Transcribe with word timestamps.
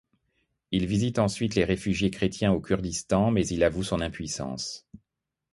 Il 0.71 0.87
visite 0.87 1.19
ensuite 1.19 1.53
les 1.53 1.63
réfugiés 1.63 2.09
chrétiens 2.09 2.51
au 2.53 2.59
Kurdistan, 2.59 3.29
mais 3.29 3.45
il 3.49 3.63
avoue 3.63 3.83
son 3.83 4.01
impuissance. 4.01 4.89